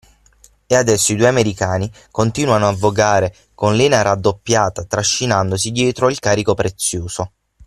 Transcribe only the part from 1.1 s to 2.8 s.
i due americani continuano a